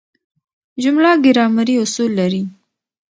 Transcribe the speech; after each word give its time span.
جمله 0.83 1.09
ګرامري 1.25 1.75
اصول 1.83 2.11
لري. 2.19 2.43